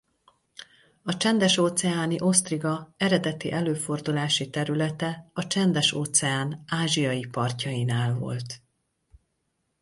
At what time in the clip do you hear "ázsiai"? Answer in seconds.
6.67-7.25